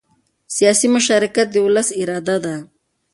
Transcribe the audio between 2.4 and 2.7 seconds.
ده